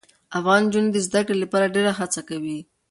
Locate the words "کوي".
2.29-2.59